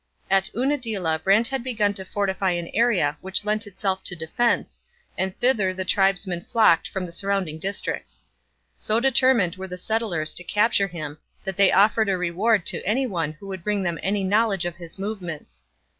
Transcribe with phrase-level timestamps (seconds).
[0.31, 4.81] At Unadilla Brant had begun to fortify an area which lent itself to defence,
[5.15, 8.25] and thither the tribesmen flocked from the surrounding districts.
[8.79, 13.05] So determined were the settlers to capture him that they offered a reward to any
[13.05, 15.63] one who would bring them any knowledge of his movements.